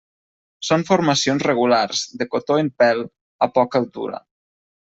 Són 0.69 0.85
formacions 0.87 1.45
regulars, 1.47 2.01
de 2.23 2.29
cotó 2.33 2.59
en 2.65 2.75
pèl, 2.85 3.07
a 3.49 3.53
poca 3.59 3.83
altura. 3.85 4.27